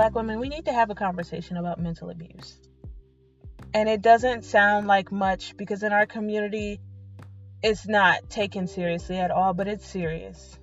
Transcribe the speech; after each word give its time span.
black 0.00 0.14
women, 0.14 0.40
we 0.40 0.48
need 0.48 0.64
to 0.64 0.72
have 0.72 0.88
a 0.88 0.94
conversation 0.94 1.58
about 1.58 1.78
mental 1.78 2.08
abuse. 2.08 2.56
And 3.74 3.86
it 3.86 4.00
doesn't 4.00 4.46
sound 4.46 4.86
like 4.86 5.12
much 5.12 5.54
because 5.58 5.82
in 5.82 5.92
our 5.92 6.06
community, 6.06 6.80
it's 7.62 7.86
not 7.86 8.30
taken 8.30 8.66
seriously 8.66 9.18
at 9.18 9.30
all, 9.30 9.52
but 9.52 9.68
it's 9.68 9.84
serious. 9.84 10.58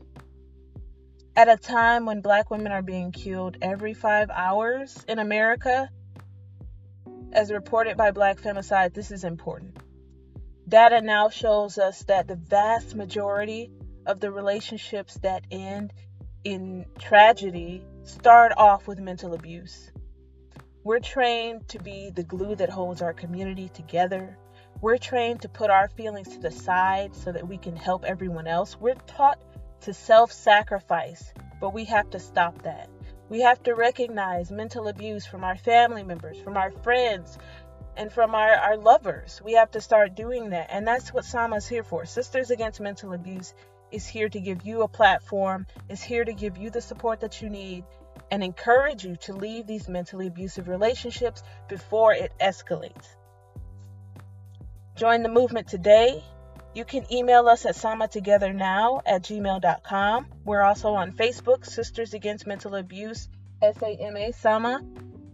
At 1.36 1.50
a 1.50 1.56
time 1.56 2.08
when 2.08 2.22
black 2.22 2.50
women 2.50 2.72
are 2.72 2.82
being 2.82 3.12
killed 3.12 3.58
every 3.62 3.94
five 3.94 4.32
hours 4.32 5.06
in 5.08 5.20
America, 5.20 5.88
as 7.32 7.52
reported 7.52 7.96
by 7.96 8.10
Black 8.10 8.42
Femicide, 8.42 8.96
this 8.96 9.12
is 9.12 9.24
important. 9.24 9.78
Data 10.68 11.00
now 11.02 11.30
shows 11.30 11.78
us 11.78 12.02
that 12.06 12.28
the 12.28 12.38
vast 12.38 12.96
majority 12.96 13.70
of 14.04 14.20
the 14.20 14.32
relationships 14.32 15.14
that 15.22 15.44
end 15.52 15.94
in 16.44 16.88
tragedy 16.98 17.84
start 18.08 18.54
off 18.56 18.88
with 18.88 19.00
mental 19.00 19.34
abuse. 19.34 19.92
We're 20.84 21.00
trained 21.00 21.68
to 21.70 21.80
be 21.80 22.10
the 22.10 22.24
glue 22.24 22.56
that 22.56 22.70
holds 22.70 23.02
our 23.02 23.14
community 23.14 23.68
together. 23.68 24.38
We're 24.80 24.98
trained 24.98 25.42
to 25.42 25.50
put 25.50 25.70
our 25.70 25.90
feelings 25.90 26.30
to 26.30 26.40
the 26.40 26.52
side 26.52 27.14
so 27.14 27.34
that 27.34 27.48
we 27.48 27.58
can 27.58 27.76
help 27.76 28.06
everyone 28.06 28.48
else. 28.48 28.80
We're 28.80 28.96
taught 28.96 29.42
to 29.82 29.94
self 29.94 30.32
sacrifice, 30.32 31.34
but 31.60 31.74
we 31.74 31.84
have 31.86 32.10
to 32.12 32.20
stop 32.20 32.62
that. 32.62 32.90
We 33.28 33.42
have 33.42 33.62
to 33.64 33.76
recognize 33.76 34.52
mental 34.52 34.88
abuse 34.88 35.26
from 35.26 35.44
our 35.44 35.58
family 35.58 36.04
members, 36.04 36.40
from 36.40 36.56
our 36.56 36.72
friends, 36.72 37.38
and 37.98 38.10
from 38.10 38.34
our, 38.34 38.52
our 38.52 38.78
lovers. 38.78 39.42
We 39.44 39.54
have 39.54 39.72
to 39.72 39.82
start 39.82 40.16
doing 40.16 40.52
that. 40.52 40.68
And 40.70 40.88
that's 40.88 41.14
what 41.14 41.26
SAMA 41.26 41.58
is 41.58 41.68
here 41.68 41.84
for. 41.84 42.06
Sisters 42.06 42.52
Against 42.52 42.80
Mental 42.80 43.12
Abuse 43.12 43.54
is 43.92 44.06
here 44.06 44.30
to 44.30 44.40
give 44.40 44.66
you 44.66 44.82
a 44.82 44.88
platform, 44.88 45.66
is 45.90 46.02
here 46.02 46.24
to 46.24 46.34
give 46.34 46.58
you 46.58 46.70
the 46.70 46.82
support 46.82 47.22
that 47.22 47.42
you 47.42 47.50
need, 47.50 47.84
and 48.32 48.44
encourage 48.44 49.04
you 49.04 49.16
to 49.18 49.34
leave 49.34 49.68
these 49.68 49.88
mentally 49.88 50.28
abusive 50.28 50.68
relationships 50.68 51.44
before 51.68 52.14
it 52.14 52.32
escalates. 52.42 53.08
Join 54.96 55.24
the 55.24 55.30
movement 55.30 55.68
today. 55.68 56.24
You 56.74 56.84
can 56.86 57.12
email 57.12 57.48
us 57.48 57.66
at 57.66 57.76
samatogethernow 57.76 59.02
at 59.06 59.24
gmail.com. 59.24 60.28
We're 60.44 60.62
also 60.62 60.94
on 60.94 61.12
Facebook, 61.12 61.66
Sisters 61.66 62.14
Against 62.14 62.46
Mental 62.46 62.76
Abuse, 62.76 63.30
S-A-M-A, 63.62 64.32
Sama, 64.34 64.82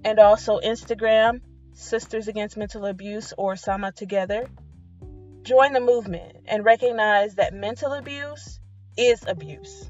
and 0.04 0.20
also 0.20 0.60
Instagram, 0.60 1.42
Sisters 1.74 2.28
Against 2.28 2.58
Mental 2.58 2.86
Abuse 2.86 3.34
or 3.38 3.56
Sama 3.56 3.92
Together. 3.92 4.48
Join 5.44 5.74
the 5.74 5.82
movement 5.82 6.38
and 6.46 6.64
recognize 6.64 7.36
that 7.36 7.54
mental 7.54 7.92
abuse 7.94 8.60
is 8.96 9.22
abuse. 9.28 9.90